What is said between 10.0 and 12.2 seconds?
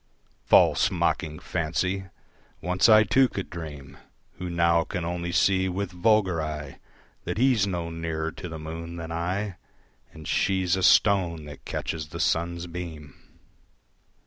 And she's a stone that catches the